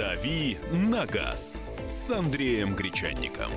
[0.00, 3.50] «Дави на газ» с Андреем Гречанником.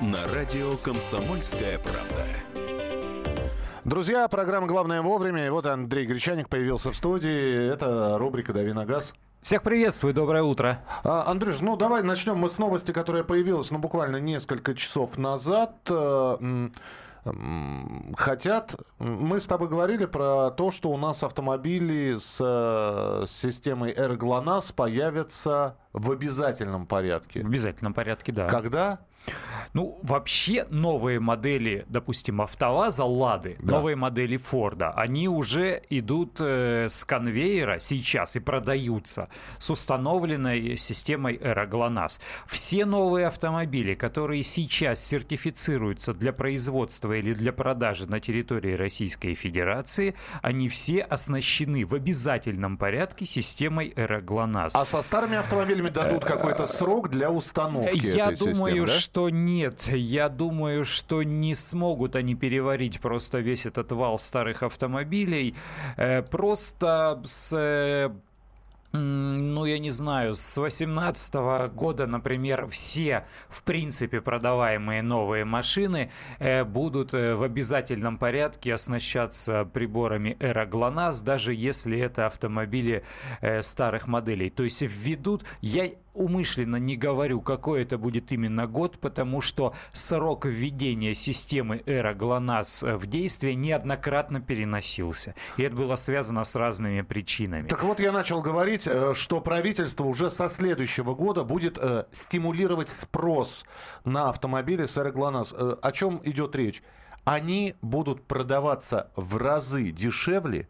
[0.00, 2.24] На радио «Комсомольская правда».
[3.84, 5.48] Друзья, программа «Главное вовремя».
[5.48, 7.72] И вот Андрей Гречаник появился в студии.
[7.72, 9.14] Это рубрика «Дави на газ».
[9.40, 10.80] Всех приветствую, доброе утро.
[11.02, 15.74] А, Андрюш, ну давай начнем мы с новости, которая появилась ну, буквально несколько часов назад.
[18.16, 18.76] Хотят...
[18.98, 24.74] Мы с тобой говорили про то, что у нас автомобили с, э, с системой AirGLONASS
[24.74, 27.42] появятся в обязательном порядке.
[27.42, 28.46] В обязательном порядке, да.
[28.48, 29.00] Когда?
[29.74, 33.72] Ну, вообще новые модели, допустим, АвтоВАЗа, Лады, да.
[33.72, 39.28] новые модели Форда, они уже идут э, с конвейера сейчас и продаются
[39.58, 42.20] с установленной системой Aeroglonас.
[42.46, 50.14] Все новые автомобили, которые сейчас сертифицируются для производства или для продажи на территории Российской Федерации,
[50.42, 54.70] они все оснащены в обязательном порядке системой Aeroglonas.
[54.74, 58.92] А со старыми автомобилями дадут какой-то срок для установки Я этой думаю, системы, да?
[58.92, 59.88] что нет.
[59.88, 65.56] Я думаю, что не смогут они переварить просто весь этот вал старых автомобилей.
[65.96, 68.10] Э, просто с э,
[68.92, 71.34] ну, я не знаю, с 2018
[71.74, 79.66] года, например, все, в принципе, продаваемые новые машины э, будут э, в обязательном порядке оснащаться
[79.66, 83.04] приборами Aero даже если это автомобили
[83.42, 84.48] э, старых моделей.
[84.48, 90.44] То есть введут, я умышленно не говорю, какой это будет именно год, потому что срок
[90.44, 95.34] введения системы Эра ГЛОНАСС в действие неоднократно переносился.
[95.56, 97.68] И это было связано с разными причинами.
[97.68, 102.88] Так вот, я начал говорить, э, что правительство уже со следующего года будет э, стимулировать
[102.88, 103.64] спрос
[104.04, 105.54] на автомобили с Эра ГЛОНАСС.
[105.56, 106.82] Э, о чем идет речь?
[107.24, 110.68] Они будут продаваться в разы дешевле,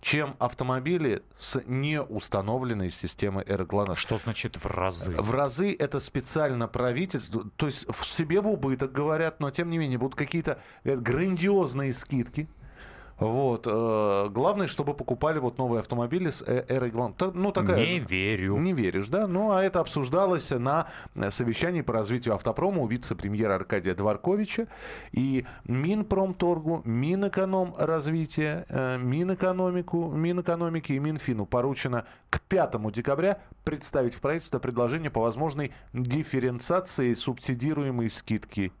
[0.00, 3.94] чем автомобили с неустановленной системой AirGlass.
[3.96, 5.12] Что значит в разы?
[5.12, 9.78] В разы это специально правительство, то есть в себе в убыток говорят, но тем не
[9.78, 12.48] менее будут какие-то э, грандиозные скидки
[13.18, 13.66] вот.
[13.66, 17.22] Э, главное, чтобы покупали вот новые автомобили с Эрой Гланд.
[17.34, 18.58] Ну, такая Не верю.
[18.58, 19.26] Не веришь, да?
[19.26, 20.88] Ну, а это обсуждалось на
[21.30, 24.68] совещании по развитию автопрома у вице-премьера Аркадия Дворковича.
[25.12, 34.58] И Минпромторгу, Минэкономразвития, э, Минэкономику, Минэкономики и Минфину поручено к 5 декабря представить в правительство
[34.58, 38.72] предложение по возможной дифференциации субсидируемой скидки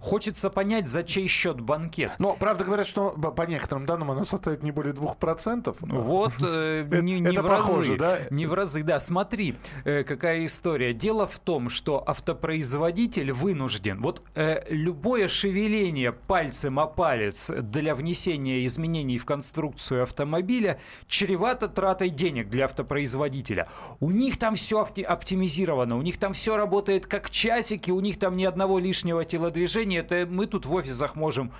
[0.00, 2.12] Хочется понять, за чей счет банкет.
[2.18, 5.76] Но, правда, говорят, что по некоторым данным она составит не более 2%.
[5.80, 6.00] Но...
[6.00, 7.98] Вот, э, не, не это в похоже, разы.
[7.98, 8.18] Да?
[8.30, 8.98] Не в разы, да.
[8.98, 10.92] Смотри, э, какая история.
[10.92, 14.00] Дело в том, что автопроизводитель вынужден.
[14.00, 22.10] Вот э, любое шевеление пальцем о палец для внесения изменений в конструкцию автомобиля чревато тратой
[22.10, 23.68] денег для автопроизводителя.
[24.00, 28.36] У них там все оптимизировано, у них там все работает как часики, у них там
[28.36, 31.52] ни одного лишнего телодвижения отношения, это мы тут в офисах можем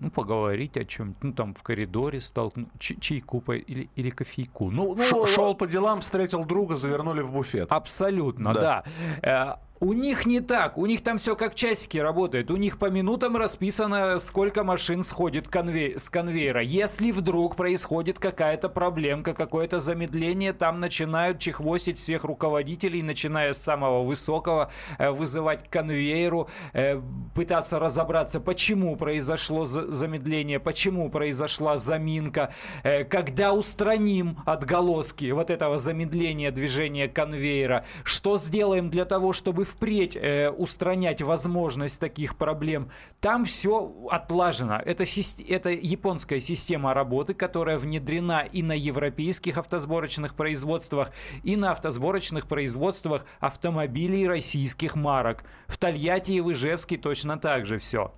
[0.00, 4.70] ну, поговорить о чем ну, там в коридоре столкнуть, чайку по, или, или кофейку.
[4.70, 7.72] Ну, ну, Шел по делам, встретил друга, завернули в буфет.
[7.72, 8.84] Абсолютно, да.
[9.22, 9.60] да.
[9.82, 13.34] У них не так, у них там все как часики работает, у них по минутам
[13.38, 16.60] расписано, сколько машин сходит конвей с конвейера.
[16.60, 24.04] Если вдруг происходит какая-то проблемка, какое-то замедление, там начинают чехвостить всех руководителей, начиная с самого
[24.04, 27.00] высокого, э, вызывать к конвейеру, э,
[27.34, 32.52] пытаться разобраться, почему произошло замедление, почему произошла заминка,
[32.82, 40.16] э, когда устраним отголоски вот этого замедления движения конвейера, что сделаем для того, чтобы впредь
[40.16, 42.90] э, устранять возможность таких проблем.
[43.20, 44.80] Там все отлажено.
[44.84, 45.04] Это,
[45.48, 53.24] это японская система работы, которая внедрена и на европейских автосборочных производствах, и на автосборочных производствах
[53.38, 55.44] автомобилей российских марок.
[55.66, 58.12] В Тольятти и в Ижевске точно так же все.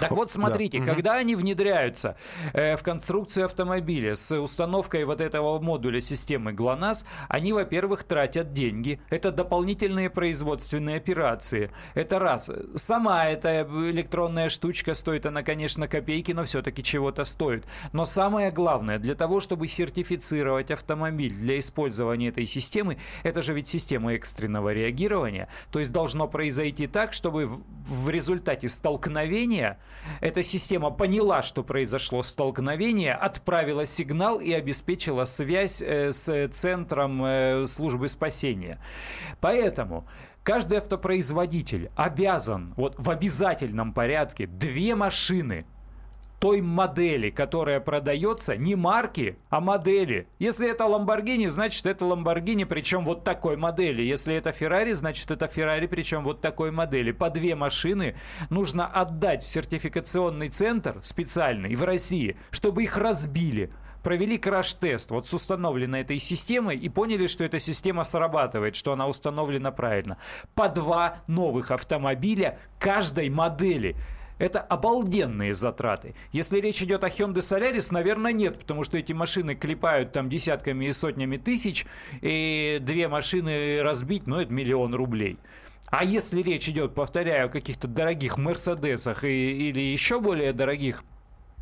[0.00, 0.94] Так вот, смотрите, да.
[0.94, 2.16] когда они внедряются
[2.52, 9.00] э, в конструкцию автомобиля с установкой вот этого модуля системы ГЛОНАСС, они, во-первых, тратят деньги.
[9.10, 11.70] Это дополнительные производственные операции.
[11.94, 12.50] Это раз.
[12.74, 17.64] Сама эта электронная штучка стоит, она, конечно, копейки, но все-таки чего-то стоит.
[17.92, 23.68] Но самое главное, для того, чтобы сертифицировать автомобиль для использования этой системы, это же ведь
[23.68, 29.67] система экстренного реагирования, то есть должно произойти так, чтобы в, в результате столкновения
[30.20, 37.66] эта система поняла, что произошло столкновение, отправила сигнал и обеспечила связь э, с центром э,
[37.66, 38.80] службы спасения.
[39.40, 40.06] Поэтому
[40.42, 45.66] каждый автопроизводитель обязан вот в обязательном порядке две машины
[46.38, 50.28] той модели, которая продается, не марки, а модели.
[50.38, 54.02] Если это Ламборгини, значит это Ламборгини, причем вот такой модели.
[54.02, 57.12] Если это Феррари, значит это Феррари, причем вот такой модели.
[57.12, 58.16] По две машины
[58.50, 63.70] нужно отдать в сертификационный центр специальный в России, чтобы их разбили
[64.02, 69.08] провели краш-тест вот с установленной этой системой и поняли, что эта система срабатывает, что она
[69.08, 70.18] установлена правильно.
[70.54, 73.96] По два новых автомобиля каждой модели.
[74.38, 76.14] Это обалденные затраты.
[76.32, 80.86] Если речь идет о Hyundai Solaris, наверное, нет, потому что эти машины клепают там десятками
[80.86, 81.86] и сотнями тысяч,
[82.20, 85.38] и две машины разбить, ну, это миллион рублей.
[85.90, 91.02] А если речь идет, повторяю, о каких-то дорогих Мерседесах или еще более дорогих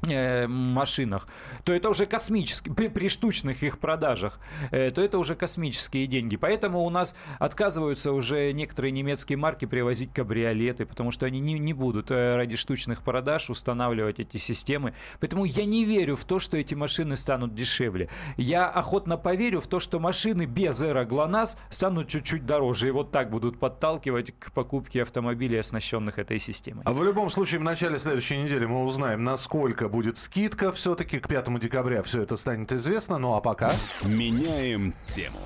[0.03, 1.27] машинах,
[1.65, 4.39] то это уже космические, при, при штучных их продажах,
[4.71, 6.37] э, то это уже космические деньги.
[6.37, 11.73] Поэтому у нас отказываются уже некоторые немецкие марки привозить кабриолеты, потому что они не, не
[11.73, 14.95] будут э, ради штучных продаж устанавливать эти системы.
[15.21, 18.09] Поэтому я не верю в то, что эти машины станут дешевле.
[18.37, 23.11] Я охотно поверю в то, что машины без Эра ГЛОНАСС станут чуть-чуть дороже и вот
[23.11, 26.85] так будут подталкивать к покупке автомобилей, оснащенных этой системой.
[26.85, 31.19] А в любом случае в начале следующей недели мы узнаем, насколько сколько будет скидка все-таки
[31.19, 32.03] к 5 декабря.
[32.03, 33.19] Все это станет известно.
[33.19, 33.73] Ну а пока...
[34.05, 35.39] Меняем тему.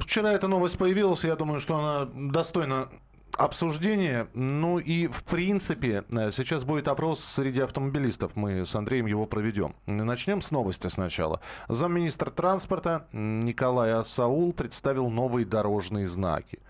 [0.00, 1.24] Вчера эта новость появилась.
[1.24, 2.88] Я думаю, что она достойна
[3.36, 4.28] обсуждения.
[4.34, 8.36] Ну и, в принципе, э, сейчас будет опрос среди автомобилистов.
[8.36, 9.74] Мы с Андреем его проведем.
[9.86, 11.40] Начнем с новости сначала.
[11.68, 16.60] Замминистра транспорта Николай Асаул представил новые дорожные знаки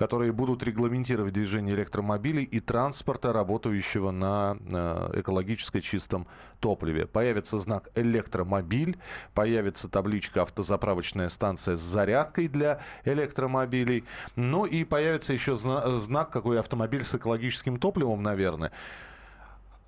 [0.00, 6.26] которые будут регламентировать движение электромобилей и транспорта, работающего на э, экологически чистом
[6.58, 7.04] топливе.
[7.04, 8.98] Появится знак «Электромобиль»,
[9.34, 14.04] появится табличка «Автозаправочная станция с зарядкой для электромобилей».
[14.36, 18.72] Ну и появится еще знак «Какой автомобиль с экологическим топливом», наверное.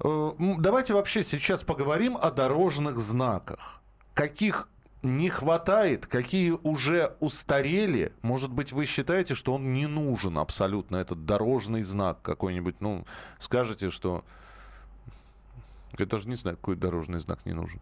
[0.04, 3.80] Э, давайте вообще сейчас поговорим о дорожных знаках.
[4.12, 4.68] Каких
[5.02, 8.12] не хватает, какие уже устарели.
[8.22, 12.80] Может быть, вы считаете, что он не нужен абсолютно, этот дорожный знак какой-нибудь.
[12.80, 13.04] Ну,
[13.38, 14.24] скажете, что...
[15.98, 17.80] Я даже не знаю, какой дорожный знак не нужен.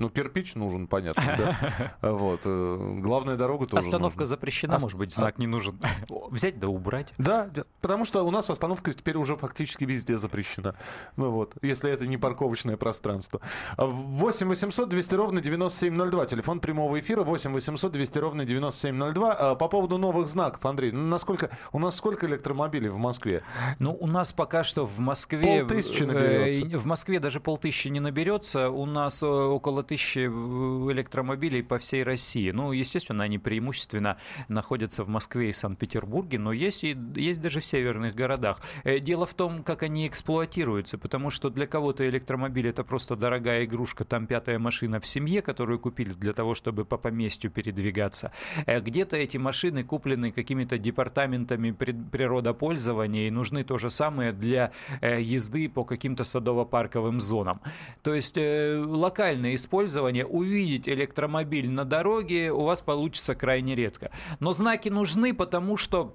[0.00, 1.94] Ну, кирпич нужен, понятно, да.
[2.10, 2.40] Вот.
[2.46, 5.78] Э, главная дорога тоже Остановка запрещена, может быть, знак не нужен.
[6.30, 7.12] Взять да убрать.
[7.18, 7.50] Да,
[7.82, 10.74] потому что у нас остановка теперь уже фактически везде запрещена.
[11.16, 13.42] Ну вот, если это не парковочное пространство.
[13.76, 16.26] 8 800 200 ровно 9702.
[16.26, 19.32] Телефон прямого эфира 8 800 200 ровно 9702.
[19.32, 21.50] А, по поводу новых знаков, Андрей, ну, насколько...
[21.72, 23.42] У нас сколько электромобилей в Москве?
[23.78, 25.60] Ну, у нас пока что в Москве...
[25.60, 26.64] Полтысячи наберется.
[26.64, 28.70] Э, в Москве даже полтысячи не наберется.
[28.70, 32.52] У нас э, около тысячи электромобилей по всей России.
[32.52, 37.66] Ну, естественно, они преимущественно находятся в Москве и Санкт-Петербурге, но есть, и, есть даже в
[37.66, 38.60] северных городах.
[38.84, 43.64] Э, дело в том, как они эксплуатируются, потому что для кого-то электромобиль это просто дорогая
[43.64, 48.30] игрушка, там пятая машина в семье, которую купили для того, чтобы по поместью передвигаться.
[48.66, 54.70] Э, где-то эти машины куплены какими-то департаментами природопользования и нужны то же самое для
[55.00, 57.60] э, езды по каким-то садово-парковым зонам.
[58.04, 64.10] То есть локальное использование использования увидеть электромобиль на дороге у вас получится крайне редко.
[64.38, 66.14] Но знаки нужны, потому что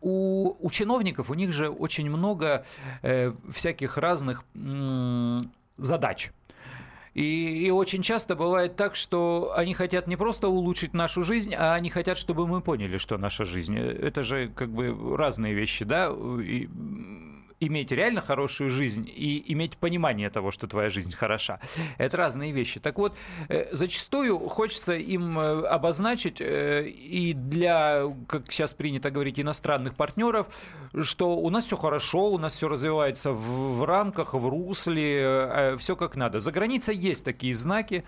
[0.00, 2.64] у, у чиновников, у них же очень много
[3.02, 5.38] э, всяких разных э,
[5.76, 6.32] задач.
[7.14, 11.74] И, и очень часто бывает так, что они хотят не просто улучшить нашу жизнь, а
[11.74, 13.76] они хотят, чтобы мы поняли, что наша жизнь.
[13.76, 16.12] Это же как бы разные вещи, да?
[16.40, 16.68] И,
[17.60, 21.60] иметь реально хорошую жизнь и иметь понимание того, что твоя жизнь хороша.
[21.98, 22.80] Это разные вещи.
[22.80, 23.14] Так вот,
[23.48, 30.46] э, зачастую хочется им э, обозначить э, и для, как сейчас принято говорить, иностранных партнеров,
[31.02, 35.96] что у нас все хорошо, у нас все развивается в, в рамках, в русле, все
[35.96, 36.40] как надо.
[36.40, 38.04] За границей есть такие знаки,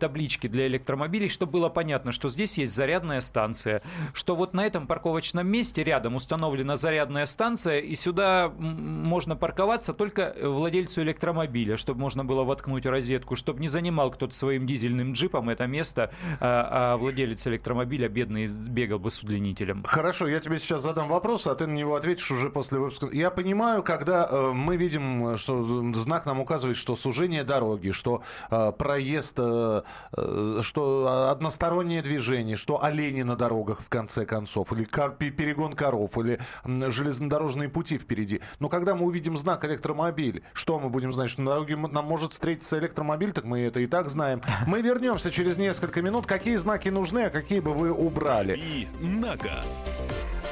[0.00, 3.82] таблички для электромобилей, чтобы было понятно, что здесь есть зарядная станция,
[4.14, 8.52] что вот на этом парковочном месте рядом установлена зарядная станция, и сюда
[8.86, 14.66] можно парковаться только владельцу электромобиля, чтобы можно было воткнуть розетку, чтобы не занимал кто-то своим
[14.66, 19.82] дизельным джипом это место, а, а владелец электромобиля бедный бегал бы с удлинителем.
[19.84, 23.08] Хорошо, я тебе сейчас задам вопрос, а ты на него ответишь уже после выпуска.
[23.12, 25.62] Я понимаю, когда э, мы видим, что
[25.94, 29.82] знак нам указывает, что сужение дороги, что э, проезд, э,
[30.16, 36.38] э, что одностороннее движение, что олени на дорогах в конце концов, или перегон коров, или
[36.64, 38.40] железнодорожные пути впереди.
[38.58, 42.32] Но когда мы увидим знак электромобиль, что мы будем знать, что на дороге нам может
[42.32, 44.42] встретиться электромобиль, так мы это и так знаем.
[44.66, 46.26] Мы вернемся через несколько минут.
[46.26, 48.56] Какие знаки нужны, а какие бы вы убрали?
[48.56, 49.90] И на газ.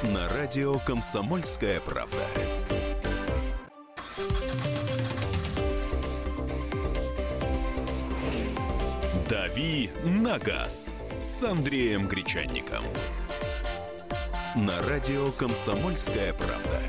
[0.03, 2.17] На радио «Комсомольская правда».
[9.55, 12.83] «Дави на газ» с Андреем Гречанником.
[14.53, 16.81] На радио «Комсомольская правда».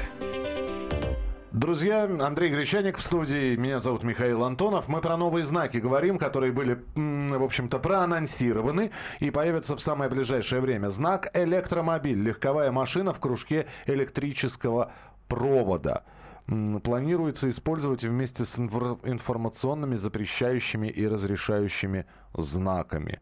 [1.52, 4.88] Друзья, Андрей Гречаник в студии, меня зовут Михаил Антонов.
[4.88, 10.60] Мы про новые знаки говорим, которые были, в общем-то, проанонсированы и появятся в самое ближайшее
[10.60, 10.88] время.
[10.88, 14.90] Знак «Электромобиль»– легковая машина в кружке электрического
[15.28, 16.02] провода
[16.46, 23.20] планируется использовать вместе с информационными запрещающими и разрешающими знаками.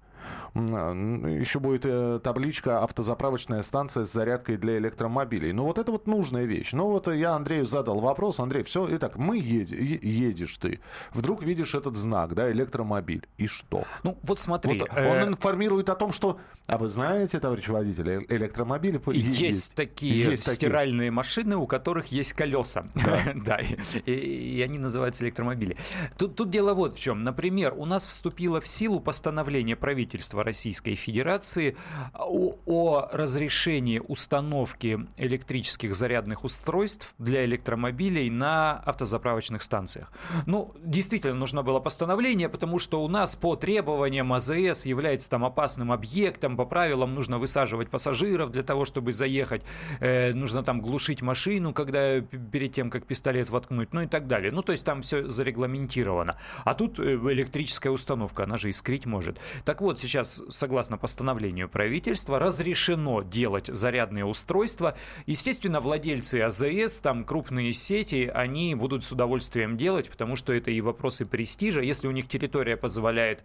[0.54, 5.52] А, еще будет э, табличка «Автозаправочная станция с зарядкой для электромобилей».
[5.52, 6.72] Ну, вот это вот нужная вещь.
[6.72, 8.38] Ну, вот я Андрею задал вопрос.
[8.38, 10.80] Андрей, все, итак, мы едем, едешь ты.
[11.12, 13.26] Вдруг видишь этот знак, да, электромобиль.
[13.36, 13.84] И что?
[14.04, 14.78] Ну, вот смотри.
[14.78, 15.10] Вот э...
[15.10, 20.24] Он информирует о том, что, а вы знаете, товарищ водитель, э, электромобили есть, есть такие
[20.24, 21.10] есть стиральные такие.
[21.10, 22.86] машины, у которых есть колеса.
[22.94, 23.20] Да.
[23.34, 23.60] да,
[24.06, 25.76] и, и они называются электромобили.
[26.16, 27.24] Тут, тут дело вот в чем.
[27.24, 31.76] Например, у нас вступило в силу постановление правительства Российской Федерации
[32.14, 40.12] о, о разрешении установки электрических зарядных устройств для электромобилей на автозаправочных станциях.
[40.46, 45.92] Ну, действительно, нужно было постановление, потому что у нас по требованиям АЗС является там опасным
[45.92, 49.62] объектом, по правилам нужно высаживать пассажиров для того, чтобы заехать,
[50.00, 54.52] э, нужно там глушить машину, когда перед тем, как пистолет воткнуть, ну и так далее.
[54.52, 56.36] Ну, то есть там все зарегламентировано.
[56.64, 59.38] А тут э, электрическая установка, она же искрить может.
[59.64, 64.96] Так вот, сейчас согласно постановлению правительства, разрешено делать зарядные устройства.
[65.26, 70.80] Естественно, владельцы АЗС, там крупные сети, они будут с удовольствием делать, потому что это и
[70.80, 71.80] вопросы престижа.
[71.80, 73.44] Если у них территория позволяет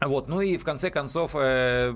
[0.00, 1.94] вот, ну и в конце концов, э,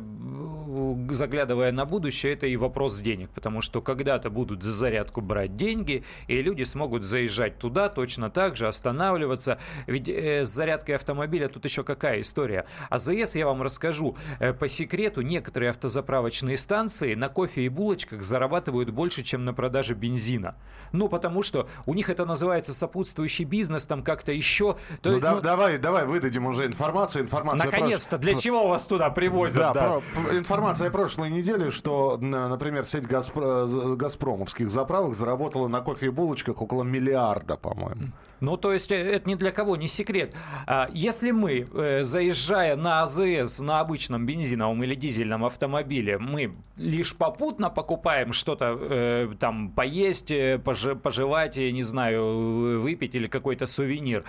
[1.11, 6.05] заглядывая на будущее, это и вопрос денег, потому что когда-то будут за зарядку брать деньги,
[6.27, 9.59] и люди смогут заезжать туда точно так же, останавливаться.
[9.87, 12.65] Ведь э, с зарядкой автомобиля тут еще какая история?
[12.89, 18.89] АЗС, я вам расскажу, э, по секрету, некоторые автозаправочные станции на кофе и булочках зарабатывают
[18.91, 20.57] больше, чем на продаже бензина.
[20.93, 24.77] Ну, потому что у них это называется сопутствующий бизнес, там как-то еще.
[25.03, 27.25] То, ну, ну, давай, давай выдадим уже информацию.
[27.25, 29.59] Информация наконец-то, для чего вас туда привозят?
[29.59, 29.81] Да, да.
[29.81, 33.67] Про, информация прошлой недели, что, например, сеть Газпро,
[33.97, 38.13] газпромовских заправок заработала на кофе и булочках около миллиарда, по-моему.
[38.41, 40.35] Ну, то есть э, это ни для кого не секрет.
[40.67, 47.15] А, если мы, э, заезжая на АЗС на обычном бензиновом или дизельном автомобиле, мы лишь
[47.15, 50.33] попутно покупаем что-то э, там поесть,
[50.65, 54.25] пожевать, не знаю, выпить или какой-то сувенир,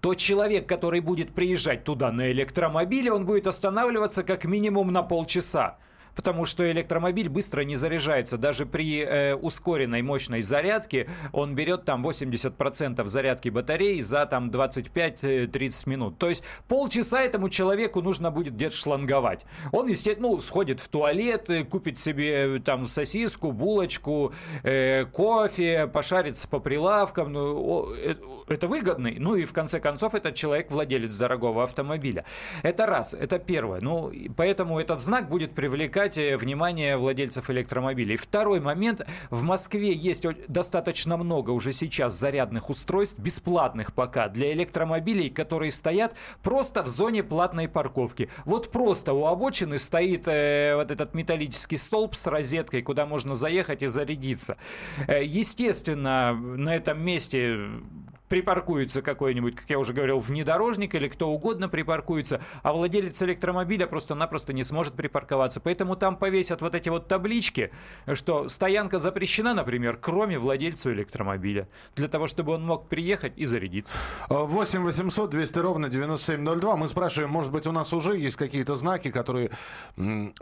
[0.00, 2.30] то человек, который будет приезжать туда на
[3.00, 5.78] электромобиле, он будет останавливаться как минимум на полчаса
[6.20, 8.36] потому что электромобиль быстро не заряжается.
[8.36, 15.88] Даже при э, ускоренной мощной зарядке он берет там 80% зарядки батареи за там 25-30
[15.88, 16.18] минут.
[16.18, 19.46] То есть полчаса этому человеку нужно будет где-то шланговать.
[19.72, 25.86] Он, естественно, ну, сходит в туалет, э, купит себе э, там сосиску, булочку, э, кофе,
[25.86, 27.32] пошарится по прилавкам.
[27.32, 28.14] Ну, э,
[28.48, 29.16] это выгодный.
[29.18, 32.26] Ну и в конце концов этот человек владелец дорогого автомобиля.
[32.62, 33.80] Это раз, это первое.
[33.80, 38.16] Ну, поэтому этот знак будет привлекать э, внимание владельцев электромобилей.
[38.16, 39.06] Второй момент.
[39.30, 46.14] В Москве есть достаточно много уже сейчас зарядных устройств, бесплатных пока, для электромобилей, которые стоят
[46.42, 48.28] просто в зоне платной парковки.
[48.44, 53.82] Вот просто у обочины стоит э, вот этот металлический столб с розеткой, куда можно заехать
[53.82, 54.56] и зарядиться.
[55.06, 57.58] Э, естественно, на этом месте
[58.30, 64.52] припаркуется какой-нибудь, как я уже говорил, внедорожник или кто угодно припаркуется, а владелец электромобиля просто-напросто
[64.52, 65.60] не сможет припарковаться.
[65.60, 67.72] Поэтому там повесят вот эти вот таблички,
[68.14, 73.94] что стоянка запрещена, например, кроме владельца электромобиля, для того, чтобы он мог приехать и зарядиться.
[74.28, 76.76] 8 800 200 ровно 9702.
[76.76, 79.50] Мы спрашиваем, может быть, у нас уже есть какие-то знаки, которые...
[79.96, 80.32] Ну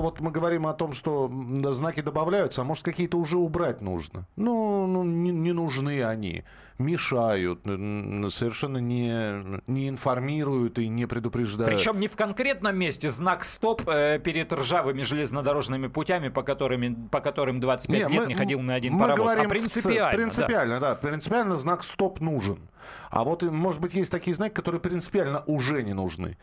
[0.00, 1.30] вот мы говорим о том, что
[1.72, 4.26] знаки добавляются, а может, какие-то уже убрать нужно.
[4.36, 6.42] Ну, ну не, не нужны они
[6.80, 7.60] мешают,
[8.32, 11.74] совершенно не, не информируют и не предупреждают.
[11.74, 17.20] Причем не в конкретном месте знак «Стоп» э, перед ржавыми железнодорожными путями, по, которыми, по
[17.20, 19.34] которым 25 не, лет мы, не ходил на один мы паровоз.
[19.36, 20.16] а принципиально.
[20.16, 20.90] Принципиально, да.
[20.90, 20.94] да.
[20.96, 22.58] Принципиально знак «Стоп» нужен.
[23.10, 26.38] А вот, может быть, есть такие знаки, которые принципиально уже не нужны.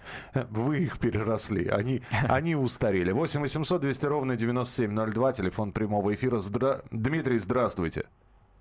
[0.49, 3.11] Вы их переросли, они, они устарели.
[3.11, 6.39] 8 800 200 ровно 9702, телефон прямого эфира.
[6.39, 6.81] Здра...
[6.91, 8.05] Дмитрий, здравствуйте.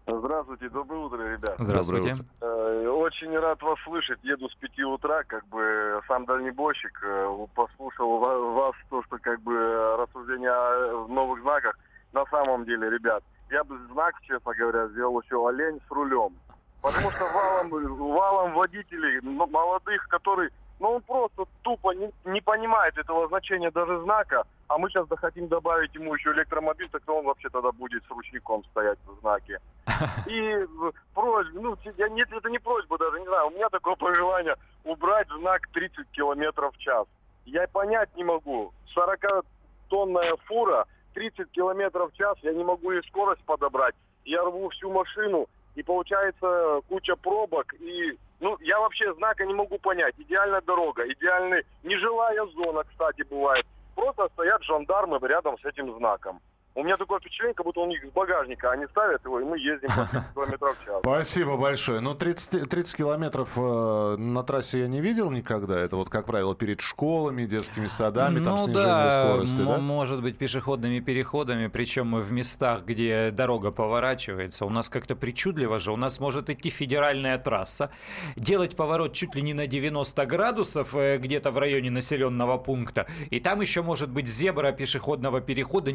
[0.08, 1.56] Здравствуйте, доброе утро, ребят.
[1.58, 2.14] Здравствуйте.
[2.40, 4.20] Э, очень рад вас слышать.
[4.22, 7.02] Еду с пяти утра, как бы сам дальнебойщик.
[7.04, 11.76] Э, послушал вас, то, что как бы рассуждения о новых знаках.
[12.12, 16.36] На самом деле, ребят, я бы знак, честно говоря, сделал еще олень с рулем.
[16.82, 23.28] Потому что валом, валом водителей молодых, которые но он просто тупо не, не понимает этого
[23.28, 27.72] значения даже знака, а мы сейчас захотим добавить ему еще электромобиль, так он вообще тогда
[27.72, 29.60] будет с ручником стоять в знаке.
[30.26, 30.66] И
[31.14, 35.28] просьба, ну, я, нет, это не просьба даже, не знаю, у меня такое пожелание убрать
[35.38, 37.06] знак 30 километров в час.
[37.46, 38.72] Я понять не могу.
[38.94, 43.94] 40-тонная фура, 30 километров в час, я не могу ей скорость подобрать.
[44.24, 49.78] Я рву всю машину, и получается куча пробок, и ну, я вообще знака не могу
[49.78, 50.14] понять.
[50.18, 53.66] Идеальная дорога, идеальный, нежилая зона, кстати, бывает.
[53.94, 56.40] Просто стоят жандармы рядом с этим знаком.
[56.76, 59.58] У меня такое впечатление, как будто у них с багажника они ставят его, и мы
[59.58, 61.00] ездим по 30 километров в час.
[61.00, 62.00] Спасибо большое.
[62.00, 65.80] Ну, 30, 30 километров э, на трассе я не видел никогда.
[65.80, 69.78] Это вот, как правило, перед школами, детскими садами, там ну, снижение да, скорости, м- да?
[69.78, 74.66] может быть, пешеходными переходами, причем в местах, где дорога поворачивается.
[74.66, 75.92] У нас как-то причудливо же.
[75.92, 77.90] У нас может идти федеральная трасса,
[78.36, 83.40] делать поворот чуть ли не на 90 градусов э, где-то в районе населенного пункта, и
[83.40, 85.90] там еще может быть зебра пешеходного перехода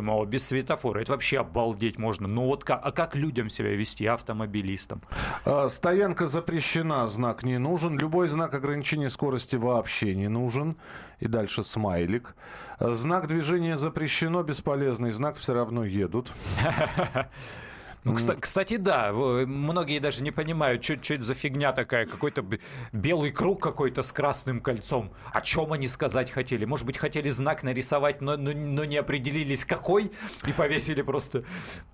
[0.00, 1.00] нерегулируемого, без светофора.
[1.00, 2.28] Это вообще обалдеть можно.
[2.28, 5.00] Ну вот как, а как людям себя вести, автомобилистам?
[5.44, 7.98] А, Стоянка запрещена, знак не нужен.
[7.98, 10.76] Любой знак ограничения скорости вообще не нужен.
[11.20, 12.34] И дальше смайлик.
[12.80, 16.32] Знак движения запрещено, бесполезный знак все равно едут.
[18.04, 22.44] Ну, кста- кстати, да, многие даже не понимают, что это за фигня такая, какой-то
[22.92, 25.12] белый круг какой-то с красным кольцом.
[25.32, 26.64] О чем они сказать хотели?
[26.64, 30.10] Может быть, хотели знак нарисовать, но, но- но не определились какой,
[30.46, 31.44] и повесили просто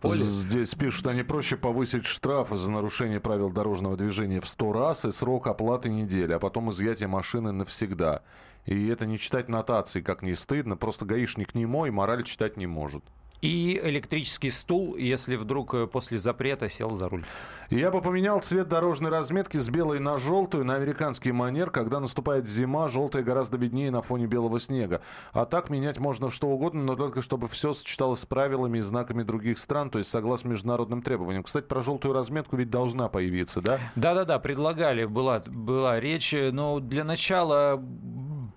[0.01, 0.19] поле.
[0.19, 5.05] Здесь пишут, что не проще повысить штраф за нарушение правил дорожного движения в 100 раз
[5.05, 8.23] и срок оплаты недели, а потом изъятие машины навсегда.
[8.65, 10.77] И это не читать нотации, как не стыдно.
[10.77, 13.05] Просто гаишник не мой, мораль читать не может.
[13.47, 17.25] И электрический стул, если вдруг э, после запрета сел за руль.
[17.71, 21.71] Я бы поменял цвет дорожной разметки с белой на желтую на американский манер.
[21.71, 25.01] Когда наступает зима, желтая гораздо виднее на фоне белого снега.
[25.33, 29.23] А так менять можно что угодно, но только чтобы все сочеталось с правилами и знаками
[29.23, 31.45] других стран, то есть согласно международным требованиям.
[31.45, 33.79] Кстати, про желтую разметку ведь должна появиться, да?
[33.95, 37.81] Да-да-да, предлагали, была, была речь, но для начала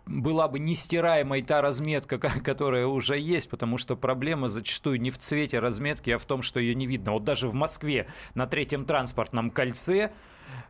[0.09, 5.17] была бы нестираемой та разметка, ко- которая уже есть, потому что проблема зачастую не в
[5.17, 7.13] цвете разметки, а в том, что ее не видно.
[7.13, 10.11] Вот даже в Москве на третьем транспортном кольце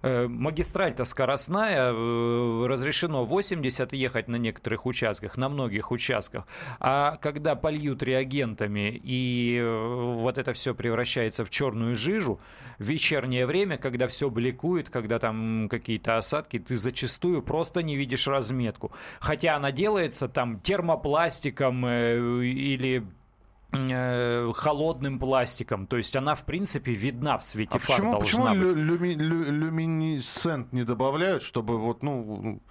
[0.02, 6.48] э, магистраль-то скоростная, э, разрешено 80 ехать на некоторых участках, на многих участках.
[6.80, 12.40] А когда польют реагентами и э, вот это все превращается в черную жижу,
[12.78, 18.28] в вечернее время, когда все бликует, когда там какие-то осадки, ты зачастую просто не видишь
[18.28, 18.92] разметку.
[19.20, 23.06] Хотя она делается там термопластиком или
[23.72, 25.86] холодным пластиком.
[25.88, 28.76] То есть она, в принципе, видна в свете А фар почему, почему должна быть.
[28.78, 32.62] лю- люми- лю- люминесцент не добавляют, чтобы вот, ну,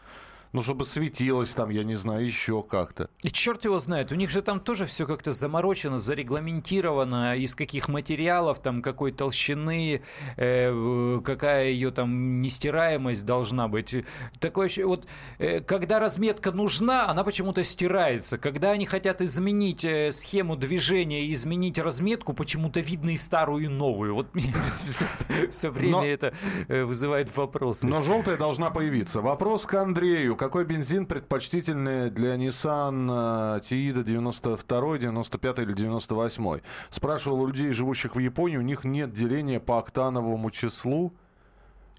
[0.53, 3.11] ну, чтобы светилось там, я не знаю, еще как-то?
[3.23, 7.89] И черт его знает, у них же там тоже все как-то заморочено, зарегламентировано, из каких
[7.89, 10.03] материалов, там, какой толщины,
[10.37, 13.95] э, какая ее там нестираемость должна быть.
[14.39, 15.07] Такое вот,
[15.39, 18.39] э, когда разметка нужна, она почему-то стирается.
[18.39, 24.15] Когда они хотят изменить э, схему движения изменить разметку, почему-то видно и старую, и новую.
[24.15, 24.53] Вот мне
[25.51, 26.35] все время Но- это
[26.69, 27.87] э, вызывает вопросы.
[27.87, 29.21] Но желтая должна появиться.
[29.21, 30.37] Вопрос к Андрею.
[30.39, 36.61] Какой бензин предпочтительный для Nissan э, Tiida 92, 95 или 98?
[36.91, 41.13] Спрашивал у людей, живущих в Японии, у них нет деления по октановому числу.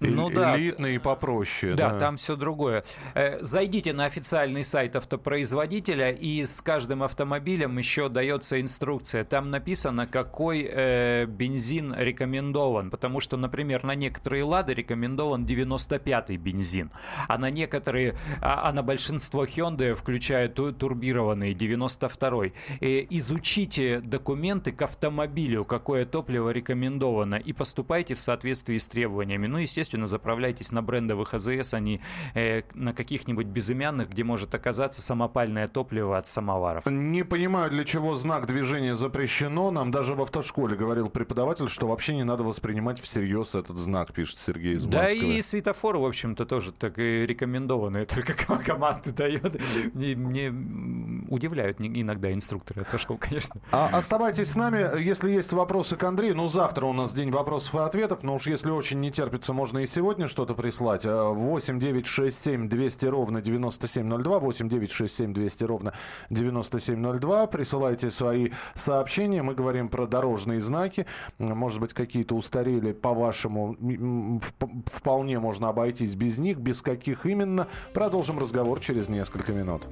[0.00, 0.56] Ну Эль- да.
[0.58, 1.74] Элитный и попроще.
[1.74, 2.84] Да, там все другое.
[3.14, 9.24] Э, Зайдите на официальный сайт автопроизводителя, и с каждым автомобилем еще дается инструкция.
[9.24, 12.90] Там написано, какой э, бензин рекомендован.
[12.90, 16.90] Потому что, например, на некоторые лады рекомендован 95-й бензин,
[17.28, 22.52] а на некоторые, а, а на большинство Hyundai, включая ту- турбированный 92-й.
[22.80, 29.46] Э, изучите документы к автомобилю, какое топливо рекомендовано, и поступайте в соответствии с требованиями.
[29.46, 32.00] Ну, естественно, заправляйтесь на брендовых АЗС, а не
[32.34, 36.84] э, на каких-нибудь безымянных, где может оказаться самопальное топливо от самоваров.
[36.86, 39.70] Не понимаю, для чего знак движения запрещено.
[39.70, 44.38] Нам даже в автошколе говорил преподаватель, что вообще не надо воспринимать всерьез этот знак, пишет
[44.38, 45.18] Сергей из Да Москвы.
[45.36, 49.60] и светофор, в общем-то, тоже так и рекомендованные, только ком- команды дает.
[49.94, 53.60] Мне, мне удивляют иногда инструкторы автошкол, конечно.
[53.72, 56.36] А, оставайтесь с нами, если есть вопросы к Андрею.
[56.36, 59.78] Ну, завтра у нас день вопросов и ответов, но уж если очень не терпится, можно
[59.82, 61.04] и сегодня что-то прислать.
[61.04, 64.38] 8 9 6 7 200 ровно 9702.
[64.38, 65.92] 8 9 6 7 200 ровно
[66.30, 67.46] 9702.
[67.46, 69.42] Присылайте свои сообщения.
[69.42, 71.06] Мы говорим про дорожные знаки.
[71.38, 74.40] Может быть, какие-то устарели, по-вашему,
[74.86, 76.58] вполне можно обойтись без них.
[76.58, 77.68] Без каких именно?
[77.94, 79.82] Продолжим разговор через несколько минут.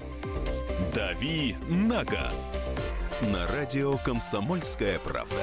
[0.95, 2.71] «Дави на газ»
[3.21, 5.37] на радио «Комсомольская правда».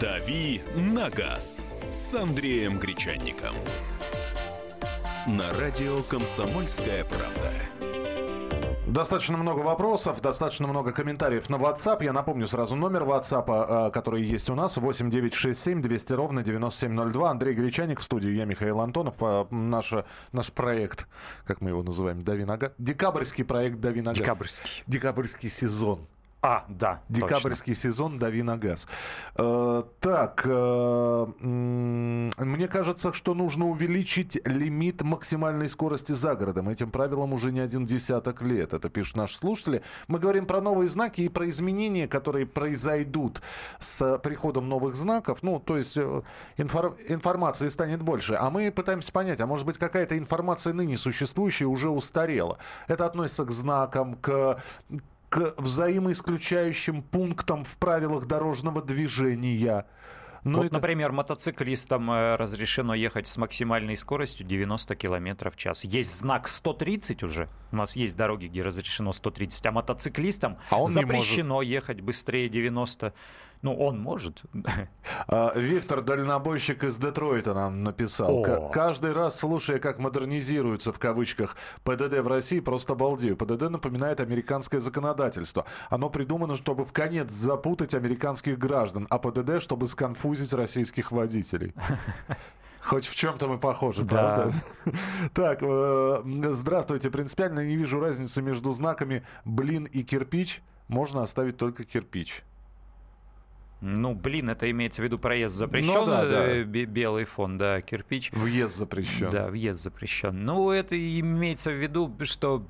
[0.00, 3.54] «Дави на газ» с Андреем Гречанником.
[5.26, 7.52] На радио «Комсомольская правда».
[8.86, 12.04] Достаточно много вопросов, достаточно много комментариев на WhatsApp.
[12.04, 17.30] Я напомню сразу номер WhatsApp, а, который есть у нас, 8967 200 ровно 9702.
[17.30, 19.16] Андрей Гречаник в студии, я Михаил Антонов.
[19.50, 19.94] Наш,
[20.32, 21.08] наш проект,
[21.46, 22.72] как мы его называем, Дави Нога.
[22.76, 24.14] Декабрьский проект Дави Нога.
[24.14, 24.84] Декабрьский.
[24.86, 26.06] Декабрьский сезон.
[26.48, 27.00] А, да.
[27.08, 27.90] Декабрьский точно.
[27.90, 28.86] сезон «Дави на газ».
[29.34, 36.68] Э, так, э, мне кажется, что нужно увеличить лимит максимальной скорости за городом.
[36.68, 38.74] Этим правилам уже не один десяток лет.
[38.74, 39.82] Это пишут наши слушатели.
[40.06, 43.42] Мы говорим про новые знаки и про изменения, которые произойдут
[43.80, 45.42] с приходом новых знаков.
[45.42, 46.22] Ну, то есть э,
[46.58, 48.36] инфор- информации станет больше.
[48.38, 52.58] А мы пытаемся понять, а может быть какая-то информация ныне существующая уже устарела.
[52.86, 54.62] Это относится к знакам, к
[55.36, 59.86] к взаимоисключающим пунктам в правилах дорожного движения.
[60.44, 60.74] Ну, вот, это...
[60.76, 65.84] например, мотоциклистам э, разрешено ехать с максимальной скоростью 90 км в час.
[65.84, 67.48] Есть знак 130 уже.
[67.70, 73.12] У нас есть дороги, где разрешено 130, а мотоциклистам а запрещено ехать быстрее 90
[73.66, 74.42] ну, он может.
[75.28, 78.44] А, Виктор, дальнобойщик из Детройта, нам написал.
[78.44, 78.70] О.
[78.70, 83.36] Каждый раз, слушая, как модернизируется, в кавычках, ПДД в России, просто обалдею.
[83.36, 85.64] ПДД напоминает американское законодательство.
[85.90, 91.74] Оно придумано, чтобы в конец запутать американских граждан, а ПДД, чтобы сконфузить российских водителей.
[92.80, 94.08] Хоть в чем-то мы похожи, да.
[94.08, 94.54] правда?
[95.34, 97.10] Так, э, здравствуйте.
[97.10, 100.62] Принципиально не вижу разницы между знаками «блин» и «кирпич».
[100.86, 102.44] Можно оставить только «кирпич».
[103.80, 106.64] Ну, блин, это имеется в виду проезд запрещен, ну, да, да.
[106.64, 108.32] белый фон, да, кирпич.
[108.32, 109.30] Въезд запрещен.
[109.30, 110.44] Да, въезд запрещен.
[110.44, 112.66] Ну, это имеется в виду, что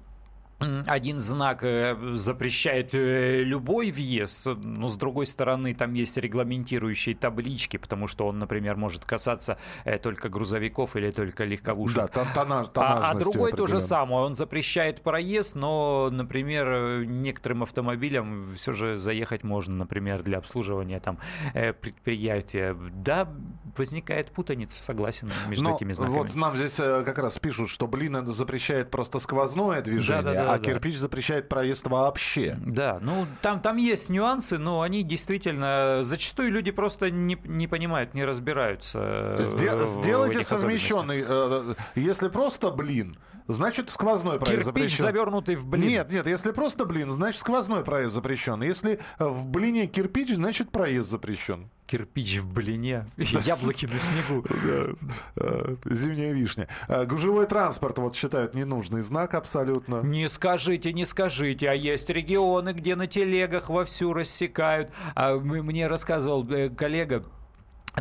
[0.59, 7.77] один знак э, запрещает э, любой въезд, но с другой стороны там есть регламентирующие таблички,
[7.77, 11.97] потому что он, например, может касаться э, только грузовиков или только легковушек.
[11.97, 18.55] Да, тонаж, а, а другой то же самое, он запрещает проезд, но, например, некоторым автомобилям
[18.55, 21.19] все же заехать можно, например, для обслуживания там
[21.53, 22.75] предприятия.
[22.95, 23.29] Да,
[23.77, 26.17] возникает путаница, согласен между но этими знаками.
[26.17, 30.23] Вот нам здесь как раз пишут, что, блин, запрещает просто сквозное движение.
[30.23, 30.65] Да, да, да а да.
[30.65, 32.57] кирпич запрещает проезд вообще.
[32.65, 36.01] Да, ну там, там есть нюансы, но они действительно...
[36.03, 39.39] Зачастую люди просто не, не понимают, не разбираются.
[39.41, 41.25] Сде- сделайте совмещенный.
[41.27, 43.17] Э, если просто блин,
[43.49, 45.03] значит сквозной проезд Кирпич запрещен.
[45.05, 45.89] завернутый в блин.
[45.89, 48.63] Нет, нет, если просто блин, значит сквозной проезд запрещен.
[48.63, 51.71] Если в блине кирпич, значит проезд запрещен.
[51.87, 54.45] Кирпич в блине, яблоки на снегу.
[55.39, 56.69] А, зимняя вишня.
[56.89, 60.01] А, гужевой транспорт вот считают ненужный знак абсолютно.
[60.03, 61.71] Не скажите, не скажите.
[61.71, 64.91] А есть регионы, где на телегах вовсю рассекают.
[65.15, 67.25] А мне рассказывал э, коллега,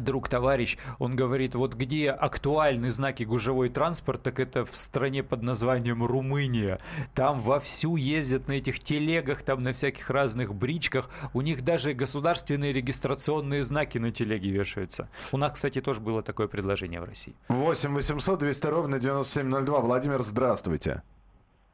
[0.03, 5.41] друг, товарищ, он говорит, вот где актуальны знаки гужевой транспорт, так это в стране под
[5.41, 6.79] названием Румыния.
[7.13, 11.09] Там вовсю ездят на этих телегах, там на всяких разных бричках.
[11.33, 15.09] У них даже государственные регистрационные знаки на телеге вешаются.
[15.31, 17.35] У нас, кстати, тоже было такое предложение в России.
[17.47, 19.79] 8 800 200 ровно 9702.
[19.79, 21.03] Владимир, здравствуйте.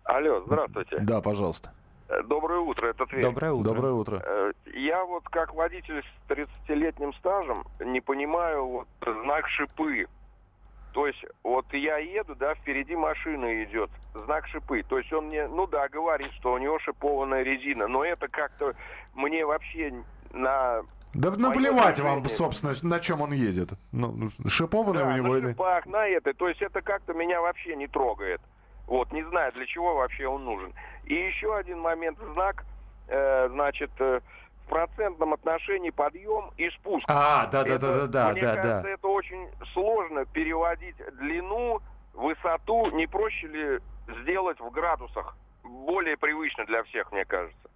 [0.04, 1.00] Алло, здравствуйте.
[1.00, 1.72] Да, пожалуйста.
[2.26, 3.24] Доброе утро, это Тверь.
[3.24, 3.74] Доброе утро.
[3.74, 4.22] Доброе утро.
[4.26, 10.08] Э, я вот как водитель с 30-летним стажем не понимаю вот знак шипы.
[10.94, 14.84] То есть вот я еду, да, впереди машина идет, знак шипы.
[14.84, 18.74] То есть он мне, ну да, говорит, что у него шипованная резина, но это как-то
[19.14, 19.94] мне вообще
[20.34, 23.70] на да наплевать вам, собственно, на чем он едет.
[23.92, 25.92] Ну, шипованный да, у него на шипах, или...
[25.94, 26.34] на это.
[26.34, 28.42] То есть это как-то меня вообще не трогает.
[28.92, 30.74] Вот, не знаю, для чего вообще он нужен.
[31.06, 32.66] И еще один момент, знак,
[33.08, 34.20] э, значит, э,
[34.66, 37.06] в процентном отношении подъем и спуск.
[37.08, 38.90] А, да, да, да, да, да, мне да, кажется, да.
[38.90, 41.80] это очень сложно переводить длину,
[42.14, 42.92] высоту.
[42.92, 43.80] Не проще ли
[44.24, 45.38] сделать в градусах?
[45.64, 47.70] Более привычно для всех, мне кажется.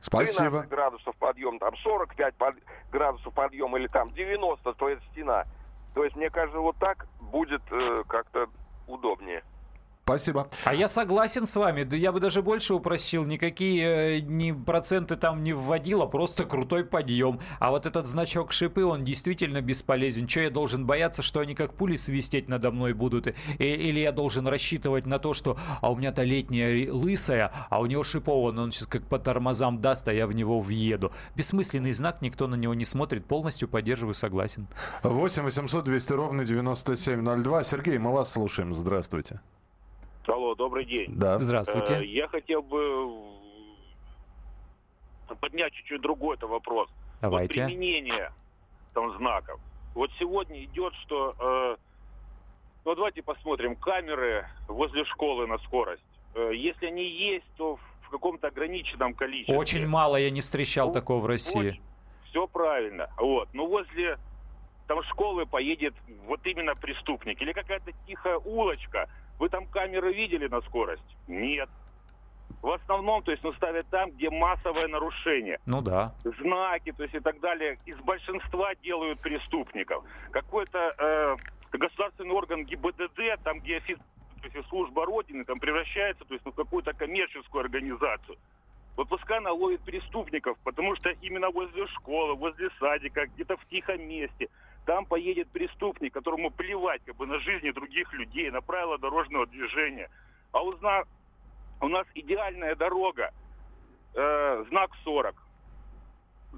[0.00, 0.62] Спасибо.
[0.62, 2.54] 13 градусов подъем, там 45 под,
[2.90, 5.44] градусов подъем или там 90, то есть стена.
[5.92, 8.46] То есть, мне кажется, вот так будет э, как-то
[8.86, 9.42] удобнее.
[10.04, 10.48] Спасибо.
[10.64, 11.84] А я согласен с вами.
[11.84, 13.24] Да я бы даже больше упросил.
[13.24, 17.38] Никакие э, ни проценты там не вводил, а просто крутой подъем.
[17.60, 20.26] А вот этот значок шипы, он действительно бесполезен.
[20.26, 23.28] Че я должен бояться, что они как пули свистеть надо мной будут?
[23.28, 27.86] И, или я должен рассчитывать на то, что а у меня-то летняя лысая, а у
[27.86, 31.12] него шипован, он сейчас как по тормозам даст, а я в него въеду.
[31.36, 33.24] Бессмысленный знак, никто на него не смотрит.
[33.26, 34.66] Полностью поддерживаю, согласен.
[35.04, 37.62] 8 800 200 ровно 9702.
[37.62, 38.74] Сергей, мы вас слушаем.
[38.74, 39.40] Здравствуйте.
[40.26, 41.06] Алло, добрый день.
[41.16, 41.38] Да.
[41.38, 41.94] Здравствуйте.
[41.94, 43.10] Э, Я хотел бы
[45.40, 46.88] поднять чуть-чуть другой это вопрос.
[47.20, 47.60] Давайте.
[47.62, 48.32] Вот применение
[48.94, 49.60] там знаков.
[49.94, 51.34] Вот сегодня идет, что...
[51.38, 51.76] э,
[52.84, 53.74] ну, давайте посмотрим.
[53.76, 56.02] Камеры возле школы на скорость.
[56.34, 59.56] Э, если они есть, то в каком-то ограниченном количестве.
[59.56, 61.80] Очень мало я не встречал Ну, такого в России.
[62.28, 63.10] Все правильно.
[63.18, 63.48] Вот.
[63.52, 64.18] Но возле
[64.86, 65.94] там школы поедет
[66.26, 67.40] вот именно преступник.
[67.40, 69.08] Или какая-то тихая улочка.
[69.42, 71.16] Вы там камеры видели на скорость?
[71.26, 71.68] Нет.
[72.62, 75.58] В основном, то есть, ну, ставят там, где массовое нарушение.
[75.66, 76.14] Ну да.
[76.22, 77.76] Знаки, то есть, и так далее.
[77.84, 80.04] Из большинства делают преступников.
[80.30, 81.36] Какой-то э,
[81.76, 83.98] государственный орган ГИБДД, там, где офи-
[84.42, 88.38] то есть, служба Родины, там превращается, то есть, ну, в какую-то коммерческую организацию.
[88.96, 94.06] Вот пускай она ловит преступников, потому что именно возле школы, возле садика, где-то в тихом
[94.06, 94.46] месте,
[94.84, 100.10] там поедет преступник, которому плевать как бы на жизни других людей, на правила дорожного движения.
[100.52, 101.04] А у, зна-
[101.80, 103.32] у нас идеальная дорога,
[104.14, 105.34] э, знак 40.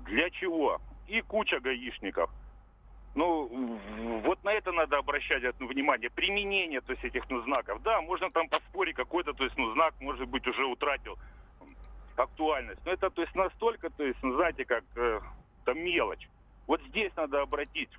[0.06, 0.80] Для чего?
[1.06, 2.30] И куча гаишников.
[3.14, 3.78] Ну,
[4.24, 6.10] вот на это надо обращать внимание.
[6.10, 7.80] Применение, то есть, этих ну, знаков.
[7.82, 11.16] Да, можно там поспорить, какой-то, то есть, ну, знак, может быть, уже утратил
[12.16, 12.80] актуальность.
[12.84, 15.20] Но это, то есть, настолько, то есть, ну, знаете, как э,
[15.64, 16.28] там мелочь.
[16.66, 17.90] Вот здесь надо обратить